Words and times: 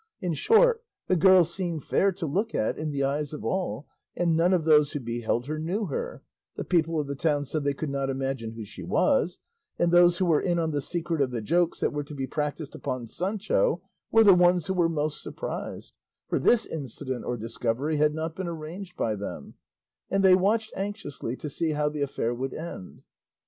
In 0.19 0.33
short, 0.33 0.83
the 1.05 1.15
girl 1.15 1.43
seemed 1.43 1.83
fair 1.83 2.11
to 2.13 2.25
look 2.25 2.55
at 2.55 2.75
in 2.75 2.89
the 2.89 3.03
eyes 3.03 3.33
of 3.33 3.45
all, 3.45 3.85
and 4.15 4.35
none 4.35 4.51
of 4.51 4.63
those 4.63 4.93
who 4.93 4.99
beheld 4.99 5.45
her 5.45 5.59
knew 5.59 5.85
her, 5.89 6.23
the 6.55 6.63
people 6.63 6.99
of 6.99 7.05
the 7.05 7.13
town 7.13 7.45
said 7.45 7.63
they 7.63 7.75
could 7.75 7.91
not 7.91 8.09
imagine 8.09 8.53
who 8.53 8.65
she 8.65 8.81
was, 8.81 9.37
and 9.77 9.91
those 9.91 10.17
who 10.17 10.25
were 10.25 10.41
in 10.41 10.57
the 10.71 10.81
secret 10.81 11.21
of 11.21 11.29
the 11.29 11.39
jokes 11.39 11.81
that 11.81 11.93
were 11.93 12.03
to 12.03 12.15
be 12.15 12.25
practised 12.25 12.73
upon 12.73 13.05
Sancho 13.05 13.79
were 14.09 14.23
the 14.23 14.33
ones 14.33 14.65
who 14.65 14.73
were 14.73 14.89
most 14.89 15.21
surprised, 15.21 15.93
for 16.27 16.39
this 16.39 16.65
incident 16.65 17.23
or 17.23 17.37
discovery 17.37 17.97
had 17.97 18.15
not 18.15 18.35
been 18.35 18.47
arranged 18.47 18.95
by 18.97 19.13
them; 19.13 19.53
and 20.09 20.25
they 20.25 20.33
watched 20.33 20.73
anxiously 20.75 21.35
to 21.35 21.47
see 21.47 21.73
how 21.73 21.89
the 21.89 22.01
affair 22.01 22.33
would 22.33 22.55
end. 22.55 23.03